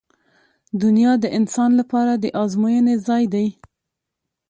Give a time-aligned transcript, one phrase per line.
[0.83, 3.47] •دنیا د انسان لپاره د ازموینې ځای دی.